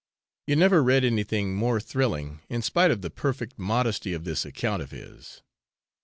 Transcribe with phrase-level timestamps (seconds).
[0.47, 4.81] You never read anything more thrilling, in spite of the perfect modesty of this account
[4.81, 5.43] of his.